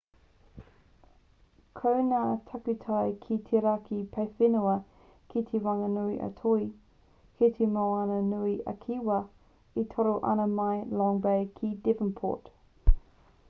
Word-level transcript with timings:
ko 1.79 1.89
ngā 2.05 2.21
takutai 2.51 3.11
ki 3.25 3.37
te 3.49 3.61
raki 3.65 3.97
paewhenua 4.15 4.71
kei 5.33 5.45
te 5.51 5.61
whanganui 5.67 6.17
a 6.29 6.31
toi 6.41 6.65
kei 7.43 7.51
te 7.59 7.69
moana 7.77 8.17
nui 8.33 8.57
a 8.75 8.75
kiwa 8.87 9.19
e 9.85 9.87
toro 9.95 10.15
ana 10.33 10.51
mai 10.57 10.73
i 10.81 10.83
long 11.05 11.23
bay 11.29 11.47
ki 11.63 11.71
devonport 11.89 12.51